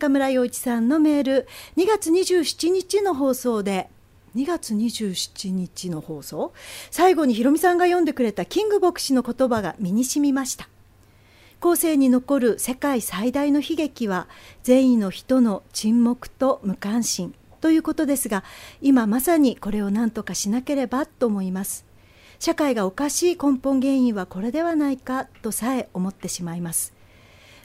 [0.00, 1.48] 中村洋一さんのメール。
[1.76, 3.90] 2月27日の放送で。
[4.34, 6.54] 2月27日の放送。
[6.90, 10.70] 最後にひろみさんが読んでくれたキング牧師の言葉が身に染みました。
[11.60, 14.26] 後世に残る世界最大の悲劇は
[14.62, 17.34] 善意の人の沈黙と無関心。
[17.60, 18.42] ということですが
[18.80, 21.84] 今まさにこれを何とかしなければと思います。
[22.38, 26.98] 社会がおかしい根本原因はこれではないかとさえ思ってしまいます。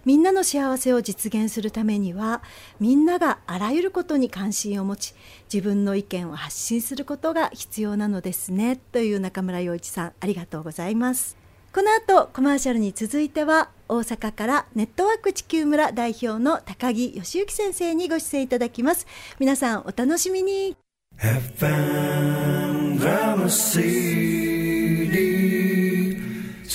[0.06, 2.42] みんなの幸せを実現するためには
[2.80, 5.14] みんながあらゆることに関心を持ち
[5.52, 8.78] 自分の意見を発信することが必要なのですね。
[8.92, 11.36] という中村洋一さんありがとうございます。
[11.74, 19.06] この後コマーシャルに続いては大阪からネットワーク地球村代表の高木義之先生にご出演いただきます。
[19.40, 20.78] 皆さんお楽しみに。
[21.18, 23.00] FM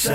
[0.02, 0.08] 周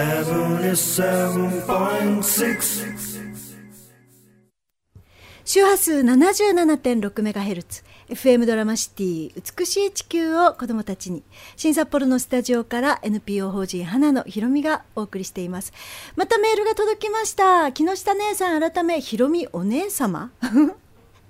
[5.64, 11.22] 波数 77.6MHz FM ドラマシティ美しい地球を子どもたちに。
[11.56, 15.72] 新札幌のスタジオから NPO 法人花のひろみがお送りしています。
[16.16, 17.72] またメールが届きました。
[17.72, 20.32] 木下姉さん改めひろみお姉様？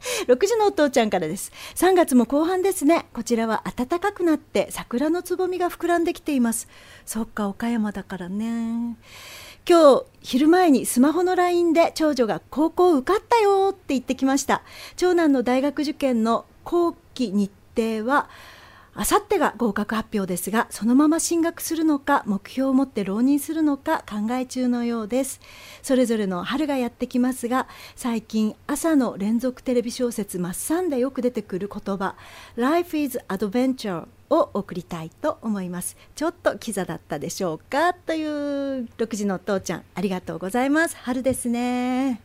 [0.28, 1.52] 6時のお父ちゃんからです。
[1.76, 3.08] 3月も後半ですね。
[3.14, 6.68] こちらは暖かくなって桜のつぼみが膨らんできています。
[7.06, 8.98] そっか岡山だからね。
[9.68, 14.62] 今日昼前にスマホの LINE で長女が高校受かったよって言ってきました。
[14.96, 18.30] 長男の大学受験の後期日程は
[18.98, 25.42] あさってが合格発表ですがそのまま進学するのか目標を持って浪人するのか考え中のようです。
[25.84, 32.16] それぞれの春がやってきますが最近朝の連続テレビ小説「マッサン」でよく出てくる言葉
[32.56, 35.98] 「Life is Adventure」を送りたいと思います。
[36.16, 37.94] ちょっとキザだったでしょうか？
[37.94, 40.96] という6時のお父ちゃんありがとうございます。
[40.96, 42.22] 春ですね。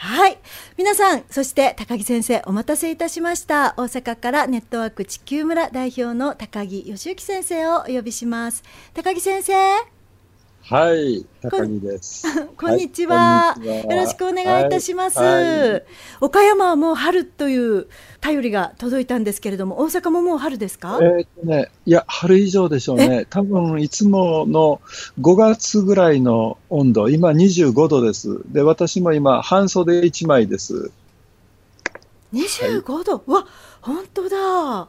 [0.00, 0.38] はい。
[0.76, 3.74] 皆さんそして高木先生お待たせいたしました。
[3.76, 8.62] 大阪からネットワーク地球村代表の高木義行先生をお呼びします。
[8.94, 9.97] 高木先生。
[10.62, 12.26] はい、高木です。
[12.58, 15.84] こんにちは、はい、よろしくお願いいたします、はいはい、
[16.20, 17.86] 岡山はもう春という
[18.22, 20.98] 便りが届いたんですけれども、大阪ももう春ですか？
[21.00, 23.26] えー、っとね、いや春以上でしょうね。
[23.30, 24.82] 多分いつもの
[25.20, 28.40] 5月ぐらいの温度、今25度です。
[28.52, 30.90] で、私も今半袖1枚です。
[32.34, 33.46] 25度、わ、
[33.80, 34.88] 本当だ。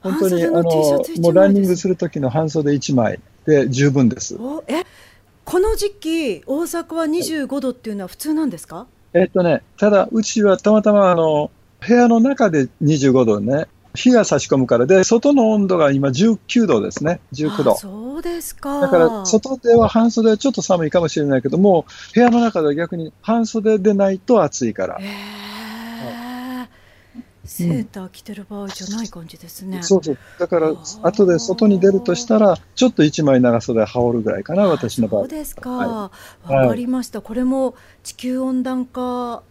[0.00, 3.20] 本当にあのもうランニングする時の半袖1枚。
[3.46, 4.36] で十分です。
[4.68, 4.84] え
[5.44, 8.86] この時期大阪は25度っていうのは普通なんですか？
[9.14, 11.50] えっとね、ただうちはたまたまあの
[11.86, 17.76] 部屋の中で25度ね、日が差し込むからで、外の温度が今19度ですね、19度。
[17.76, 18.80] そうですか。
[18.80, 24.98] だから、外では半袖はちょっと寒いかもしれないけども、部屋の中では逆に半袖でないと暑いから。
[27.44, 29.82] セーター着てる場合じゃない感じですね。
[29.82, 30.18] そうそう。
[30.38, 30.72] だから、
[31.02, 35.20] 後で外に出るとしたら、ちょっと一枚長袖羽織るぐらいかな、私の場合。
[35.22, 35.70] そうですか。
[35.70, 36.10] わ、
[36.44, 37.20] はい、かりました。
[37.20, 39.42] これも地球温暖化。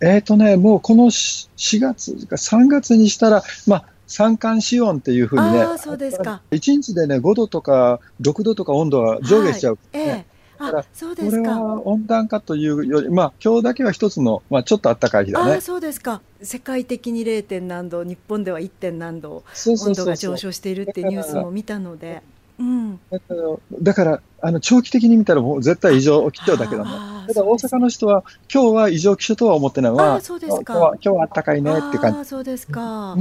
[0.00, 1.48] えっ、ー、とね、もうこの4
[1.80, 15.52] 月か3月にしたら、まあ、三寒四温っていうふうにね、あそうですか1日でね、5度とか6度とか温度が上下しちゃう、ね、はい、ええだからそうですかこれは温暖化というより、まあ今日だけは一つの、まあ、ちょっと暖かい日だね。
[15.54, 17.44] あそうですか世界的に 0.
[17.44, 18.68] 点何度日本では 1.
[18.68, 22.22] 点何度温度が上昇しているっていうニュースも見たので。
[22.58, 23.36] うん、だから
[23.82, 27.26] だからあの長期的に見たらもう絶対異常起きちゃうだけだもん。
[27.26, 32.24] ただ大阪の人は今日は異常気象とは思ってないのはそうですか今日は暖かいねって感じ。
[32.24, 32.80] そうですか。
[32.80, 33.16] わ、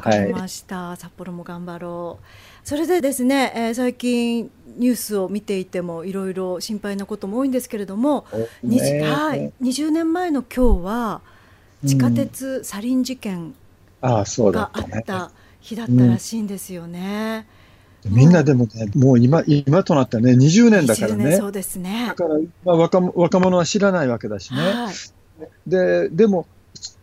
[0.00, 2.68] かりました、はい、札幌も頑張ろう。
[2.68, 8.26] それでですね、えー、最近ニュースを見ていてもいろいろ心配なことも多いんですけれども、
[8.62, 11.20] ね、はい、20年前の今日は
[11.84, 13.54] 地下鉄サリン事件
[14.02, 17.46] があった日だったらしいんですよね。
[18.08, 21.36] みんなでもね、もう今今となったね、20年だからね。
[21.36, 22.06] そうですね。
[22.08, 24.60] だから、まあ、若若者は知らないわけだしね。
[24.60, 24.94] はい、
[25.66, 26.46] ででも、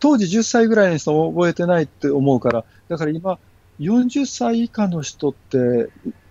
[0.00, 3.38] 当時10歳ぐらいの人覚えてないって思うから、だから今、
[3.78, 5.88] 40歳以下の人って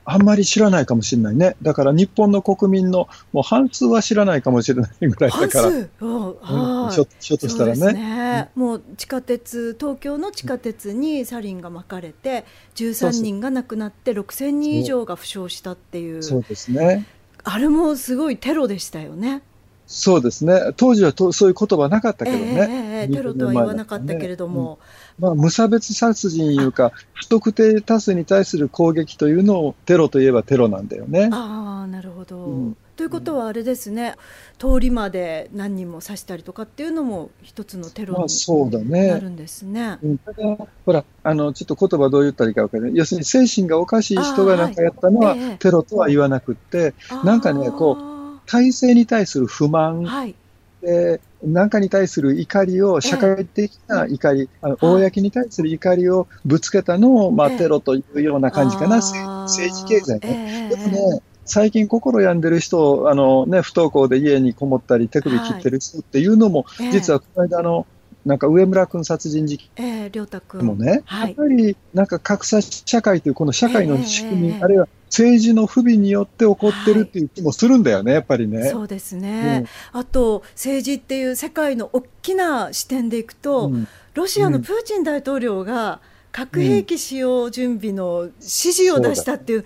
[0.09, 1.57] あんまり知らないかもしれないね。
[1.61, 5.63] だから日本の国民のもう半数は知らないかもしれないぐらいだから。
[5.63, 12.45] 半数、うん、ひょっとしたらね、ねうん、もう地下鉄、東京の地下鉄にサリンが巻かれて、
[12.75, 16.23] 13人が亡くなって6000人以上が負傷したっていう。
[16.23, 17.05] そうですね。
[17.43, 19.41] あれもすごいテロでしたよね。
[19.87, 20.73] そうですね。
[20.77, 23.07] 当時はとそういう言葉なかったけどね。
[23.07, 24.73] えー、テロとは言わなかったけれども。
[24.73, 24.77] うん、
[25.19, 31.29] まあ、無差別殺人いうか、不特定多数に対する攻撃というのをテロといえばテロなんだよね。
[31.31, 32.37] ああ、なるほど。
[32.37, 32.77] うん。
[32.95, 34.15] ということはあれですね、
[34.61, 39.81] うん、通りまで何人も刺したりとかっていうのも一つのテロになるんですね。
[39.81, 50.33] まあ、ねほらあのちょっと言葉どう言ったらいいか分からない要するに精神がおかしい人がなんかやったのは、はい、テロとは言わなくって、なんかねこう体制に対する不満、はい
[50.87, 60.69] で何かに対する怒りを、社会的な怒り、あの公に対する怒りをぶつけたのを、まあ、テロというような感じかな、政治経済ね。
[60.69, 67.85] でもね、最近心病んでる人、あのね、不登校で家にこもったり手首切ってる人っていうのも、実はこの間の、
[68.25, 70.11] なんか上村君殺人事件
[70.61, 78.69] もね、やっぱりなんか格差社会というこの社会の仕組み、あるいは政治の不備によって起こってるっていう気もするんだよね、はい、やっぱりね。
[78.69, 85.99] そうですね、うん、あと政治っていう世界の大きな視点でいくと、うん、ロシアのプーチン大統領が
[86.31, 89.65] 核兵器使用準備の指示を出したっていう、うん、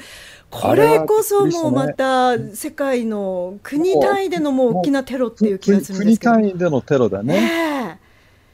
[0.49, 7.97] これこそもうまた世界の国単位でのもう大きなテロっていう気がするんですけど国単位でのテロだね。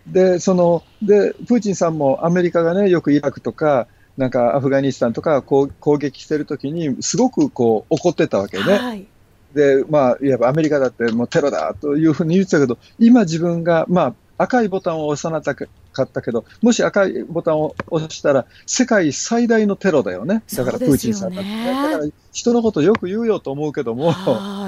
[0.08, 3.88] えー、でそのでプーチンさんもアメリカがねよくイラクとか
[4.18, 5.70] なんかアフガニスタンとか攻
[6.00, 8.64] 撃してるときに、すごくこう怒ってたわけね。
[8.64, 9.08] はい、
[9.54, 20.44] で、まあ、いわばアメリカだってもうテロだというふうに言ってたけど、今自分が、まあ、赤いボタンを押さなかったけど、もし赤いボタンを押したら、世界最大のテロだよね。
[20.56, 21.66] だからプーチンさんだって、ね。
[21.66, 24.14] だから人のことよく言うよと思うけども、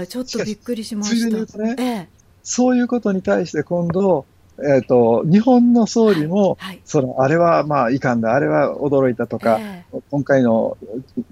[0.07, 1.15] ちょっとびっくりしました。
[1.15, 2.09] ついでに言うとね、ええ、
[2.41, 4.25] そういうことに対して今度、
[4.63, 10.77] えーと、日本の総理も、はい、そのあれはまあいかんだ、あれは驚いたとか、えー、今回の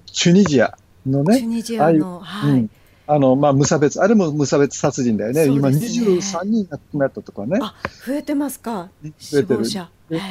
[0.06, 0.76] チュニジア
[1.06, 2.70] のね、チュニジアの、はい、うん、
[3.06, 5.52] あのまあ、無差別、あれも無差別殺人だよね、ね。
[5.52, 7.58] 今、23人亡くなったとかね。
[8.06, 9.64] 増えてますか、増えてる。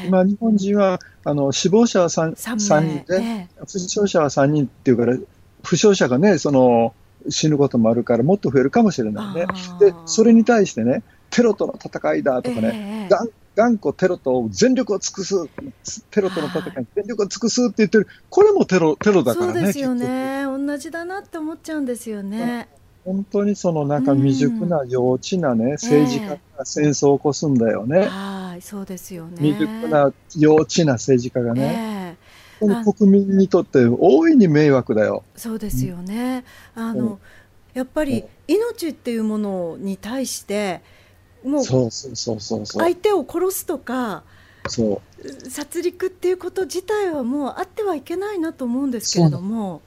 [0.05, 5.17] 今、日本人はあの死亡者は 3, 3人で、えー、負傷者は3人っていうから、
[5.63, 6.93] 負傷者がね、その
[7.29, 9.47] 死ぬこともあるから、もっと増えるかもしれないね。
[9.79, 15.47] で、それに対してね、テロとの戦いだとかね、えー、頑固テロと全力を尽くす、
[16.11, 19.53] テロとの戦いに全力を尽くすって言ってる、これもテロテロだからね。
[19.53, 20.43] そうですよね。
[20.43, 22.69] 同じだなって思っちゃうんですよね。
[23.07, 28.05] 本当にそのなんか未熟な幼稚なね、政治家が戦争を起こすんだよね。
[28.05, 29.37] はい、そうですよね。
[29.37, 32.17] 未熟な幼稚な政治家がね。
[32.61, 35.23] えー、国民にとって大いに迷惑だよ。
[35.35, 36.43] そうですよね。
[36.75, 37.19] あの、
[37.73, 40.81] やっぱり命っていうものに対して、
[41.47, 44.23] もう相手を殺すとか
[44.67, 49.81] 殺戮っていうこと自体はもうあってはいけないなと思うんですけれども、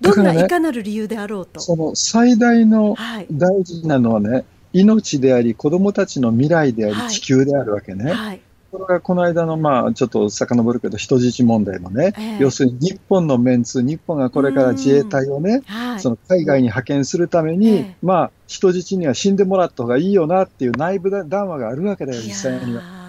[0.00, 1.60] どんないかなる理由であろうと。
[1.60, 2.96] その最大の
[3.30, 8.12] 大事なのはね、はい、命であり、子供たちの未来であり、地球であるわけね。
[8.12, 8.40] はい
[8.76, 23.05] これがこの間の、まあ、ちょっと遡るけど、人質問題もね、えー、要するに日本のメンツ、日本がこれから自衛隊をね、はい、その海外に派遣するために、えー、まあ、人質には死んでもらった方がいいよなっていう内部談話があるわけだよ、実際には。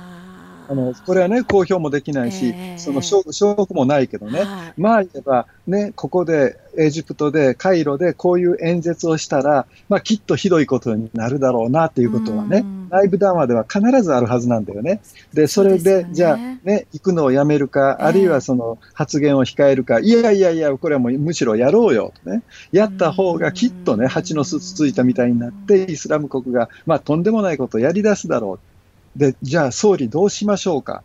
[0.69, 3.23] あの、これはね、公表もできないし、えー、その証
[3.55, 15.01] 拠もないけどね、はい、まあ言えば、ね、ここで、エジプトで、カイロでこういう演説をしたら、まあきっとひどいことになるだろうなっていうことはね、内部談話では必ずあるはずなんだよね。
[15.33, 28.76] で、それで、でね、じゃあね、行くのをやめるか、あるいはその発言を控えるか、いやいやいや、これはもうむしろやろうよとね、やった方がきっとね、蜂の巣つついたみたいになって、イスラム国が、まあとんでもないことをやり出すだろう。
[29.17, 31.03] で、じゃあ総理どうしましょうか？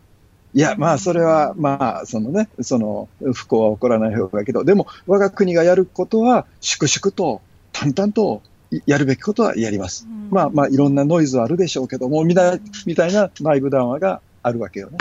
[0.55, 7.41] いや、まあ、それは、まあ、そのね、その、不幸は起こらない方がいいけど、でも、我が国がやることは、粛々と、
[7.71, 8.43] 淡々と、
[8.85, 10.05] やるべきことはやります。
[10.07, 14.99] うん、まあ、まあ、いろんなノイズはあるでしょうけども、みたいみたいな内部談話があるわけよね。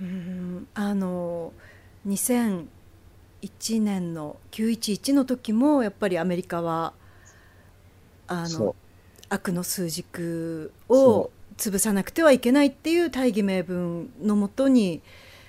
[0.00, 1.52] うんあの、
[2.06, 2.66] 2001
[3.82, 6.94] 年の911の時も、やっぱりアメリカは、
[8.26, 8.74] あの、
[9.28, 11.30] 悪の数軸を
[11.70, 15.00] 潰さなくてはいけないっていう大義名分のもとに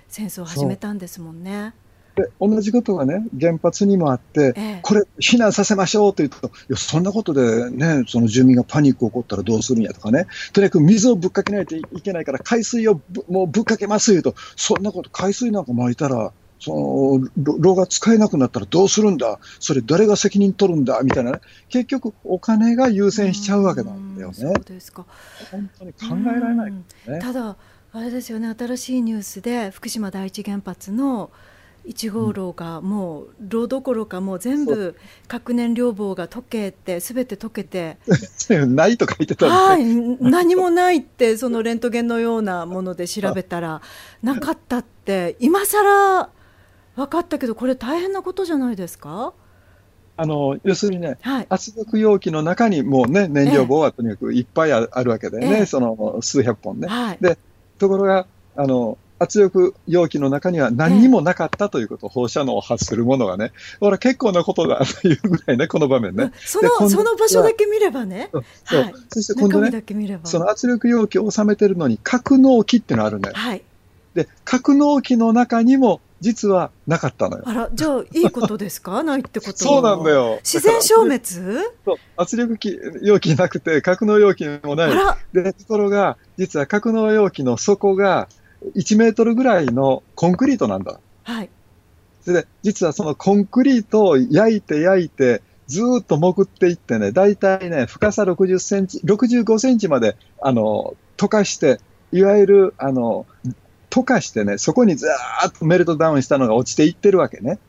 [0.07, 1.73] 戦争を始めたんですもんね。
[2.15, 16.31] で同じことがね、原発にもあって、ええ、これ、避難させましょうと言うと、いや、そんなことでね、その住民がパニック起こったらどうするんやとかね、とにかく水をぶっかけないといけないから、海水をもうぶっかけます言うと、そんなこと、海水なんか巻いたら、
[16.63, 17.29] その
[17.59, 21.01] 炉が使えなくなったらどうするんだ、それ誰が責任取るんだ？
[21.03, 24.33] みたいなね、結局、お金が優先しちゃうわけなんだよね。
[24.35, 25.05] そうですか。
[25.51, 25.99] 本当に考
[26.35, 26.83] えられない、ね、
[27.21, 27.57] ただ、
[27.91, 31.31] あれですよね、新しいニュースで福島第一原発の
[31.85, 34.95] 1号炉がもう炉どころかもう全部
[35.27, 37.97] 核燃料棒が溶けてすべて溶けて。
[38.67, 39.83] ないとか言ってたはい、
[40.21, 43.81] 何もないってそのレントゲンのようなもので調べたら
[44.21, 46.29] なかったって今更
[46.95, 49.33] 分かったけどこれ大変なことじゃないですか？
[50.15, 51.47] あの要するにね、はい。
[51.49, 56.87] 圧力容器の中にもうね、燃料棒はとにかくいっぱいああるわけでね、ええその数百本ね。
[56.87, 57.17] はい。
[57.19, 57.39] で
[57.79, 66.31] ところが、あの、圧力容器の中には何にもなかったということ、放射能を発するものがね、ほら、結構なことだというぐらいね、この場面ね。
[66.45, 68.29] その、その場所だけ見ればね。
[68.31, 69.83] そうそうはいそして今度ね。
[70.25, 73.33] その圧力容器を収めてるのに格納器っていうのがあるのよ。
[73.35, 73.63] はい。
[74.13, 77.43] で、格納器の中にも実はなかったのよ。
[77.45, 79.01] あら、じゃあ、いいことですか？
[79.03, 80.11] ないってことそうなんだ。
[80.11, 80.39] よ。
[80.43, 81.19] 自然消滅？
[81.85, 84.91] そう圧力器容器なくて、格納容器もない。
[84.91, 88.27] あら、で、ところが、実は格納容器の底が
[88.75, 90.99] 1メートルぐらいのコンクリートなんだ。
[91.23, 91.49] はい。
[92.23, 101.79] それで、実はそのコンクリートを焼いて焼いて、ずーっと潜っていってね、だいたいね、深さ60センチ、65センチまで、あの、溶かして、
[102.13, 103.25] いわゆる、あの、
[103.93, 107.59] 溶かしてね、そこにずーっとメルトダウンしたのが落ちていってるわけね。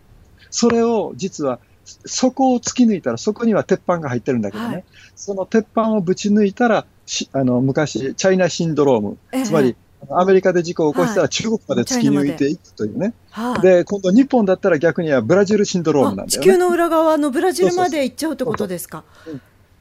[0.49, 1.59] それを、実は、
[2.07, 9.76] 底を突き抜いたら、そこには鉄板が入ってるんだけどね、はいその鉄板をぶち抜いたら、しあの昔、チャイナシンドローム、ええつまり、
[10.11, 13.14] アメリカで事故を起こしたはら中国まで突き抜いていくというね。
[13.31, 13.61] はい。
[13.61, 16.45] で、今度日本だったら逆にはブラジルシンドロームなんあだよね。
[16.47, 19.04] 地球の裏側のブラジルまで行っちゃうってことですか？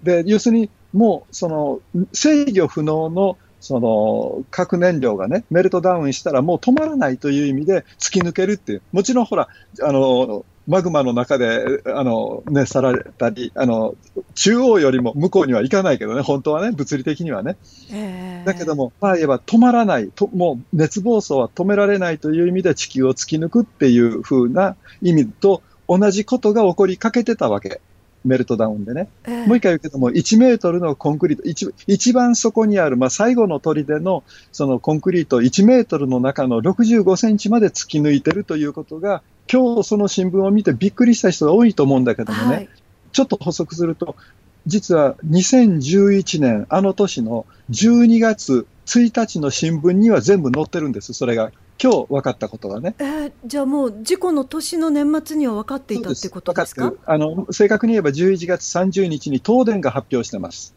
[0.02, 1.80] で、要するにもうその
[2.14, 8.82] 制御不能のその核燃料がね、メルトダウンしたらもう止まらないという意味で突き抜けるっていう。
[8.92, 9.48] もちろんほら、
[9.82, 13.96] あの、マグマの中で、あの、ね、さられたり、あの、
[14.36, 17.56] 中央よりも向こうには行かないけどね、本当はね、物理的にはね。
[17.90, 27.80] ええだけども、まあ言えば止まらない、ともう熱暴走は止められないという意味で地球を突き抜くっていう風な意味と同じことが起こりかけてたわけ。
[28.26, 29.10] メルトダウンでね。
[29.26, 42.56] ええもう一回言うけども、1メートルのコンクリート、一一番底にある、まあ最後の砦のそのコンクリート1メートルの中の65センチまで突き抜いてるということが、今日その新聞を見てびっくりした人が多いと思うんだけどもね。
[42.56, 42.70] はい。
[43.12, 44.16] ちょっと補足すると、
[44.66, 51.52] 実は2011年、あの年の12月1日の新聞には全部載ってるんです、それが。
[51.82, 52.96] 今日分かったことがね。
[53.00, 56.94] えーじゃあもう事故の年の年末には分かっていたってことですか？
[57.06, 60.76] あの正確に言えば11月30日に東電が発表してます。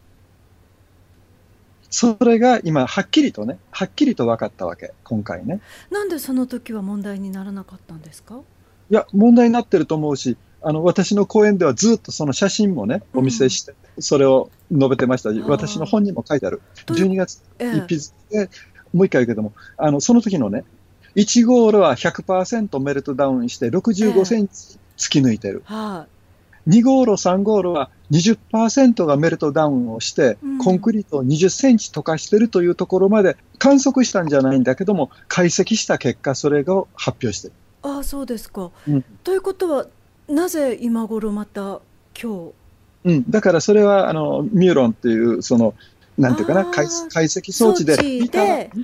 [1.89, 5.61] それが今、はっきりとね、はっきりと分かったわけ、今回ね。
[5.89, 8.41] なんでその時は問題にならなかったんですか？
[8.89, 15.29] いや、問題になってると思うし、あの私の講演ではずっとその写真もね、お見せして、それを述べてました。
[15.29, 16.61] ー私の本にも書いてある。
[16.85, 18.49] という12月ええ一筆で、
[18.93, 20.63] もう一回言うけども、あの、その時のね、
[21.15, 25.63] 1号炉は100%メルトダウンして65センチ突き抜いてる。
[25.65, 26.05] は
[26.67, 37.53] 2号炉、3号炉は20%がメルトダウンをしてうん、コンクリートを20センチ溶かしてるというところまで観測したんじゃないんだけども、解析した結果、それを発表してる。
[37.53, 37.87] い。
[37.95, 38.71] ああそうですか。
[38.87, 39.87] うんということは
[40.27, 41.79] なぜ今頃また
[42.21, 42.51] 今
[43.07, 45.73] うん、だからそれは、あの、ミューロンっていう、その、
[46.17, 47.99] なんていうかな、解解析日装置では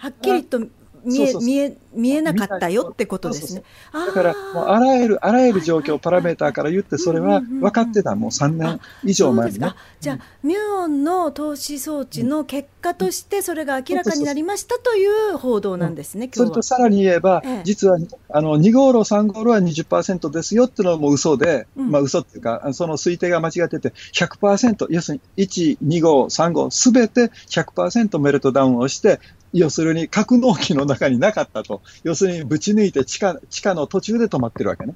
[0.08, 0.62] っきりと
[1.05, 1.41] 見えそうそうそう。
[1.45, 3.63] 見え見えなかったよってことですね。
[3.91, 9.74] あだから、もうあらゆる、あらゆる状況、パラメーターから言って、それは分かってた、もう3年以上前にね。
[10.00, 16.29] じゃあ、ミューオンの投資装置の結果としてそれが明らかになりましたという報道なんですね。
[16.33, 17.62] それとさらに言えば、ええ。
[17.63, 17.98] 実は
[18.29, 21.91] あの2号炉、3号炉は20%ですよっていうのも嘘で、うん。
[21.91, 29.19] まあ嘘っていうか、その推定が間違ってて、100%、要するに1、2号、3号、すべて100%メルトダウンをして、
[29.53, 34.95] 要するに格納機の中になかったと、要するにぶち抜いて地下地下の途中で止まってるわけね。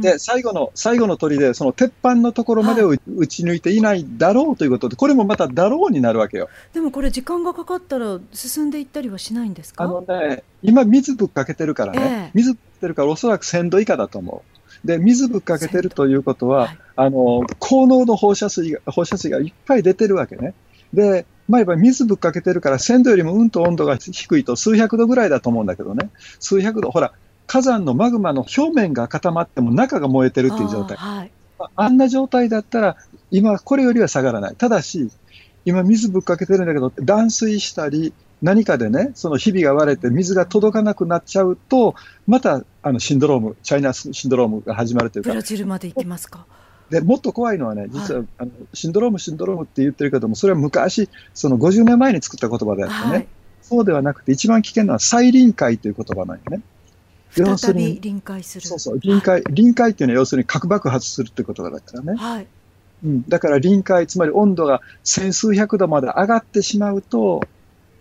[0.00, 6.48] で、最後の、最後の鳥で、その鉄板のところまでを打ち抜いていないだろうということで、これもまただろうになるわけよ。
[6.72, 9.82] でもこれ時間がかかったら進んでいったりはしないんですか？
[9.82, 14.44] あのね、今水ぶっかけてるからね、ええ水ぶっかけてるからおそらく1000度以下だと思
[14.84, 14.86] う。
[14.86, 20.54] で、水ぶっかけてるということは、はいあの、高濃度放射水が、放射水がいっぱい出てるわけね。
[20.92, 26.10] で、まあ、やっぱり水ぶっかけてるから、1000度よりもうんと温度が低いと数百度ぐらいだと思うんだけどね。
[26.38, 26.90] 数百度。
[26.90, 27.12] ほら、
[27.46, 30.96] 火山のマグマの表面が固まっても中が燃えてるっていう状態。
[31.00, 31.32] あーはい
[31.62, 32.96] ああんな状態だったら、
[33.30, 34.56] 今これよりは下がらない。
[34.56, 35.10] ただし、
[35.66, 41.94] 今水ぶっかけてるんだけど、断水したり、何かでね、そのひびが割れて水が届かなくなっちゃうと、
[42.26, 46.46] またあのシンドローム、チャイナシンドロームが始まるというかブラ、ジルまで行きますか？
[46.90, 53.26] でもっと怖いのはね、実は、あのシンドローム、シンドロームって言ってるけども、それは昔、その50年前に作った言葉であってね、はい。
[53.62, 56.62] そうではなくて、一番危険なのは再臨界という言葉なんよね。
[57.36, 58.66] 要す再るにび臨界する。
[58.66, 62.14] そうそう、臨界、臨界っていうのは要するに核爆発するってことだからね。
[62.16, 62.46] はい。
[63.04, 67.42] うん、だから臨界、つまり温度が千数百度まで上がってしまうと、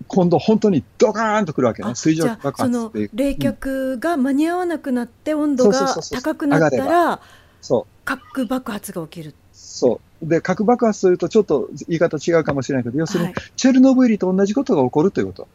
[0.07, 1.93] 今度本当にドカーンとくるわけね。
[1.93, 3.09] 水蒸気爆発っていう。
[3.13, 7.21] 冷却が間に合わなくなって温度が高くなったら、
[7.61, 7.98] そう。
[8.09, 9.35] 核爆発が起きる。
[9.53, 10.27] そう。
[10.27, 15.47] で、核爆発というとちょっと言い方違うかもしれないけど、要するに、チェルノブイリと同じことが起こるということ。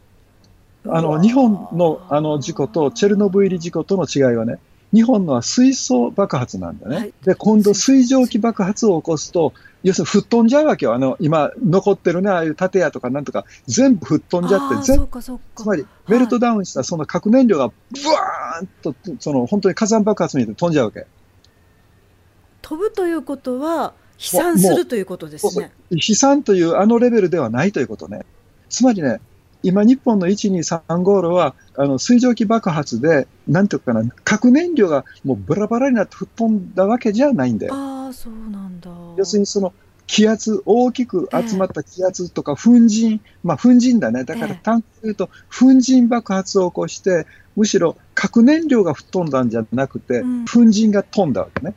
[0.87, 4.58] あの、日本のあの事故とチェルノブイリ事故との違いはね、
[4.92, 6.96] 日本のは水素爆発なんだね。
[6.96, 10.94] はい、で、今度水蒸気爆発を起こすと、要するに吹っ飛んじゃうわけよ。
[10.94, 17.75] あの、今残ってるね、ああいう建屋とかなんとか、全部吹っ飛んじゃって、全部、つまり、メルトダウンしたその核燃料が、ブ
[18.08, 21.06] ワーンと、その、本当に火山爆発みたいに飛んじゃうわけ。
[22.64, 25.71] 飛ぶということは、飛散するということですね。
[25.90, 28.25] 飛散というあのレベルではないということね。
[28.71, 29.21] つまりね、
[29.62, 37.75] 今、日本の1、2、3号路は、あの水蒸気爆発で、なんていうかな、核燃料がもうバラバラになって吹っ飛んだわけじゃないんだよ。
[37.75, 38.90] ああ、そうなんだ。
[39.18, 39.75] 要するにその
[40.06, 44.25] 気圧、大きく集まった気圧とか、粉塵、まあ、粉塵だね。
[44.25, 51.75] だから単純に言うと、粉塵爆発を起こして、むしろ核燃料が吹っ飛んだんじゃなくて、粉塵が飛んだわけね。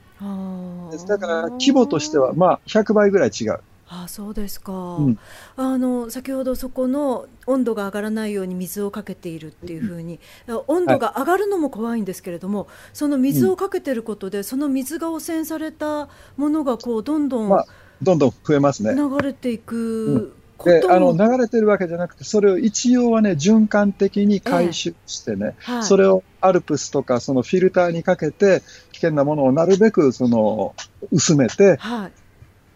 [1.08, 3.60] だから規模としては、まあ、100倍ぐらい違う。
[3.90, 5.20] あそうですか、うん、
[5.56, 10.20] あの先ほどそこの温度が上がらないように水をかけているっていうふうに、
[10.68, 17.68] 温度が上がるのも怖いんですけれども、はい、その水をかけてることで、その水が汚染されたものがこうどんどん、まあ、
[18.02, 18.94] どんどん増えますね。
[18.94, 28.64] 流れていく、であの流れてるわけじゃなくて、それを一応はね、循環的に回収してね、えはい、それをアルプスとか、そのフィルターにかけて、
[28.98, 30.74] 危険なものをなるべくその
[31.12, 32.12] 薄めて、はい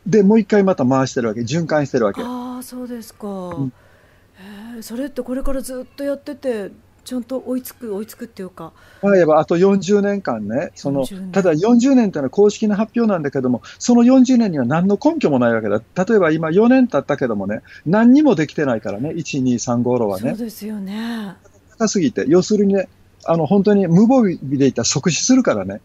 [0.06, 2.22] で、もう一回また回してるわけ、循環してるわけ。
[2.24, 3.28] ああ、そうですか。
[3.28, 3.74] うん、
[4.78, 6.72] えそれってこれからずっとやってて、
[7.04, 8.74] ちゃんと追いつく、追いつくっていうか。
[9.02, 15.82] まあ、言えばあと40年間ね、そのただ40年というのは公式な発表なんだけども、その40年には何の根拠もないわけだ。
[16.06, 20.32] 例えば今4年経ったけどもね、何にもできてないからね、1、2、3、5路はね。
[20.32, 21.36] そうですよね。
[21.78, 22.88] 高すぎて、要するにね、
[23.26, 25.82] あの本当に無防備でいったら即死するからね。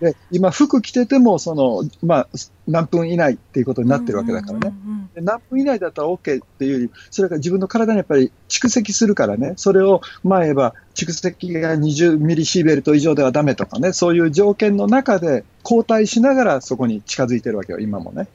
[0.00, 2.28] で、今服着てても、その、まあ、
[2.68, 4.74] 何分以内っていうことになってるわけだからね。
[5.14, 18.28] で何分以内だったら OK っていうより、それが自分の体にやっぱり蓄積するからね、それを、まあ言えば、蓄積が20ミリシーベルト以上ではダメとかね、そういう条件の中で交代しながらそこに近づいてるわけよ、今もね。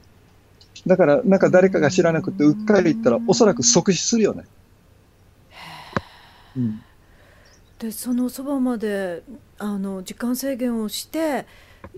[0.88, 4.46] だから、なんか誰かが知らなくて、うっかり言ったら、おそらく即死するよね。
[6.58, 6.82] うん
[7.82, 9.24] でそのそばまで
[9.58, 11.48] あの時間制限をして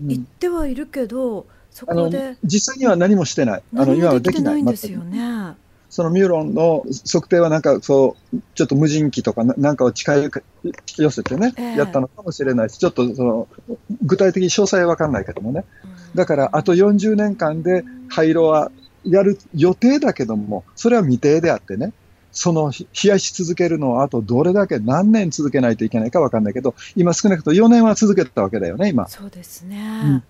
[0.00, 3.62] 行ってはいるけど、うん、そこで実際には何もしてない。
[3.76, 4.62] あの今はできない。
[4.62, 5.54] んですよね。
[5.90, 10.14] そのミューロンの測定はなんかそうちょっと無人機とかなんかを近
[10.96, 13.48] 寄せてね、えー、やったのかもしれないしちょっとその
[14.02, 15.64] 具体的に詳細は分かんないけどもね、
[16.16, 18.72] だからあと40年間で廃炉は
[19.04, 21.92] やる予定だけどもそれは未定であってね
[22.34, 29.08] その冷やし続けるのはあとどれだけ何年続けないといけないか分かんないけど、今少なくとも4年は続けたわけだよね、今。
[29.08, 30.02] そうですね。
[30.04, 30.24] うん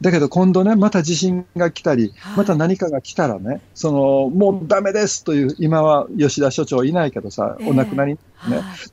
[0.00, 8.18] だけど今度ね、また地震が来たり、また何かが来たらね、その、もうダメですという、今は吉田所長いないけどさ、お亡くなりね、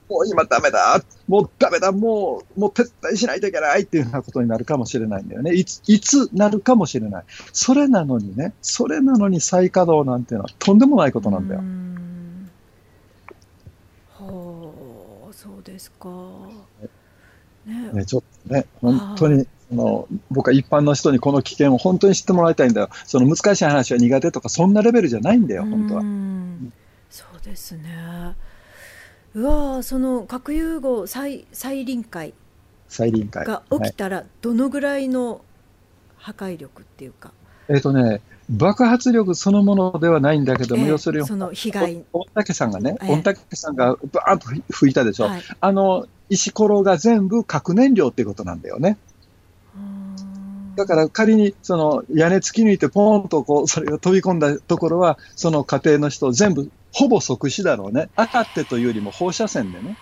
[0.07, 5.53] もう今ダメだ、もうダメだ、もう、もう撤退しないといけないっていうようなことになるかもしれないんだよね。
[5.53, 7.23] いつ、いつなるかもしれない。
[7.51, 11.61] それなのにね、それなのに再稼働なんていうのはとんでもないことなんだよ。
[15.41, 16.09] そうですか？
[17.65, 22.89] ねねちょっとね、本当に、あの僕は一般の人にこの危険を本当に知ってもらいたいんだよ。
[23.05, 26.01] その難しい話は苦手とか、そんなレベルじゃないんだよ、本当は。
[27.09, 28.35] そうですね。
[29.33, 32.33] うわその核融合再再臨界
[32.89, 35.41] 再臨界が起きたら、どのぐらいの
[36.17, 37.31] 破壊力っていうか？
[37.69, 42.03] えっ、ー、とね、爆発力そのものではないんだけども、えー、要するに、その被害。
[42.11, 45.25] 御嶽さんがね、御嶽さんがバーンと吹いたでしょ。
[45.25, 48.97] はい、あの、石ころが全部核燃料っていうことなんだよね。
[50.75, 58.09] だから仮にその屋根突き抜いてポーンとこうそれが飛び込んだところは、その家庭の人全部ほぼ即死だろうね。
[58.15, 59.97] 赤ってというよりも放射線でね。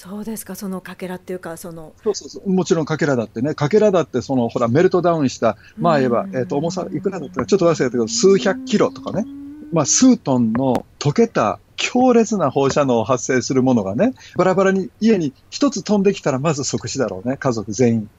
[0.00, 1.92] そうですか、そのかけらっていうか、その。
[2.02, 9.26] そうそうそう、もちろんかけらだってね、かけらだって、そのほら、メルトダウンした、まあ言えば、えっ、ー、と、重さいくらだったか、ちょっと忘れたけど、数百キロとかね、
[9.74, 18.10] まあ、数トンの溶けた強烈な放射能を発生するものがね、バラバラに家に一つ飛んできたら、まず即死だろうね、家族全員。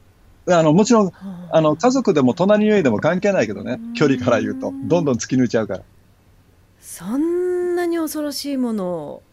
[0.49, 1.11] あのもちろん
[1.51, 1.61] あ。
[1.61, 5.83] の家族でも隣の家でも関係ないけどね、距離から言うと、どんどん突き抜いちゃうから。
[6.79, 9.23] そんなに恐ろしいものを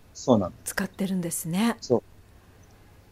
[0.65, 1.77] 使ってるんですね。
[1.83, 2.03] そう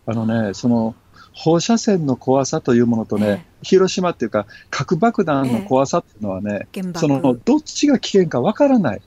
[0.06, 0.94] あのね、その
[1.32, 9.02] 放射線の怖さというものとね、ええ、広島っていうか、核爆弾の怖さっていうのはね、え、そのどっちが危険かわからない。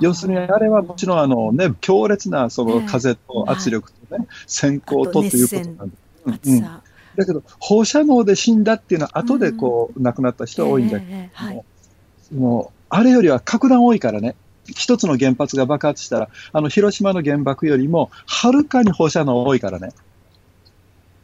[0.00, 5.96] 要するにあれはもちろんあの、ね、強烈なその風と圧力とね、閃光とということなんで。
[6.24, 6.82] うんうん。
[7.16, 11.64] だけど放射能で死んだっていうのは後でこう、亡くなった人が多いんだけど、えーはい、
[12.34, 14.34] もうあれよりは格段多いからね
[14.66, 19.90] 一つの原発が爆発したらあの広島の原爆よりもはるかに放射能多いからね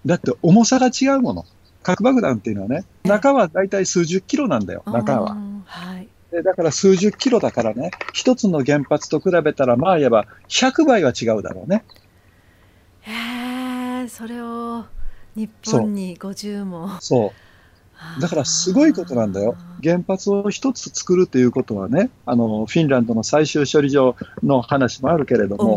[0.07, 1.45] だって重さが違うもの。
[1.83, 5.37] 核爆弾っていうのはね中はだいたい数十キロなんだよ中は。
[5.65, 6.09] はい。
[6.31, 11.85] でだから数十キロだからね、一つの原発と比べたら、まあ言えば100倍は違うだろうね。
[13.01, 14.85] へえ、それを
[15.35, 17.01] 日本に50も。
[17.01, 17.33] そ
[18.19, 18.21] う。
[18.21, 19.57] だからすごいことなんだよ。
[19.83, 25.75] 原発を一つ作るということはね、あのフィンランドの最終処理場の話もあるけれども、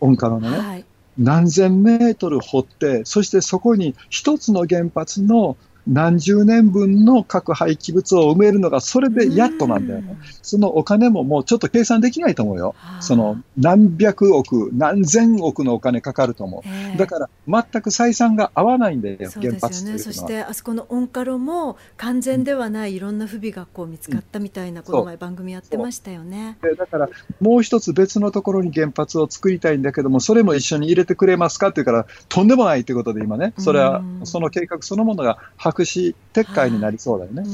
[0.00, 0.84] オンカロのね、はい、
[1.18, 10.16] 何千メートル掘って、そしてそこに一つの原発の何十年分の核廃棄物を埋めるのが、それでやっとなんだよね。
[10.42, 12.74] そのお金ももうちょっと計算できないと思うよ。
[13.00, 16.98] その何百億、何千億のお金かかると思う。
[16.98, 19.98] だから全く採算が合わないんだよ、原発ね。
[19.98, 26.58] そしてあそこのオンカロも完全ではないいろんな不備がこう見つかったみたいな、この前番組やってましたよね。
[26.78, 27.08] だから
[27.40, 35.38] もう一つ別のところに原発を作りたいんだけども、それも一緒に入れてくれますかって言うから、とんでもないということで今ね、それはその計画そのものが
[35.72, 37.44] 白紙撤回になりそうだよね。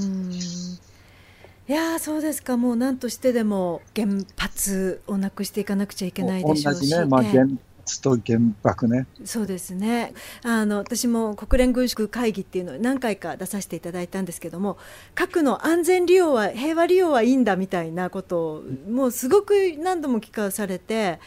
[1.68, 6.90] いやそうですかもう何としてでも原発をなくしていかなくちゃいけないでしょうし。
[6.90, 7.46] ねまあ、原
[7.84, 9.06] 発と原爆ね。
[9.24, 10.14] そうですね。
[10.42, 14.78] あの私も国連軍縮会議っていうのを何回か出させていただいたんですけども、
[15.14, 21.20] 核の安全利用は平和利用はいいんだみたいなことをもうすごく何度も聞かされて、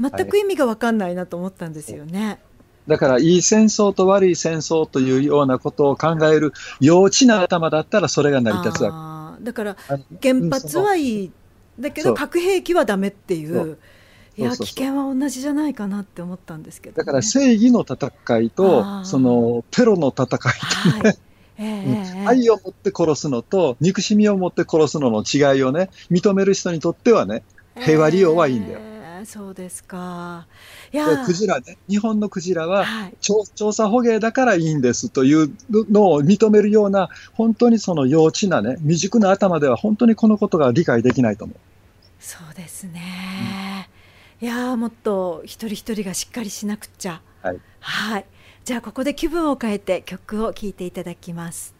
[0.00, 2.26] 全く意味が分かんないなと思ったんですよね。
[2.26, 2.38] はい
[2.86, 9.44] だから、いい戦争と悪い戦争というようなことを考える幼稚な頭だったら、それが成り立つわけ。
[9.44, 9.76] だから、
[10.22, 11.32] 原発はいい、
[11.78, 13.78] だけど核兵器はだめっていう。
[14.36, 21.18] いや危険は同じじゃないかなって思ったんですけど、ね、だから正義の戦いとそのテロの戦いとね、はい。
[21.56, 27.44] えー、愛を持って殺すのと憎しみを持って殺すのの違いをね認める人にとってはね
[27.76, 28.80] 平和利用はいいんだよ。
[28.82, 28.93] えー
[29.24, 30.46] そうですか。
[30.92, 35.50] いやクジラね、日本のクジラは、はい、調査捕鯨だからいいんですという
[35.90, 41.56] のを認めるような、本当にその幼稚なね、未熟な頭では本当にこのことが理解できないと思う。
[42.20, 43.88] そうですね。
[44.40, 47.20] うん、いやもっと一人一人がしっかりしなくちゃ。
[47.42, 47.60] はい。
[47.80, 48.24] はい。
[48.64, 51.73] じゃあここで気分を変えて曲を聴いていただきます。